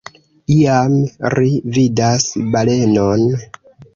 Iam, 0.53 0.95
ri 1.33 1.51
vidas 1.77 2.25
balenon. 2.57 3.29